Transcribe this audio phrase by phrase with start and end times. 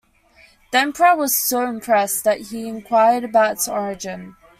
[0.71, 4.35] The emperor was so impressed that he inquired about its origin.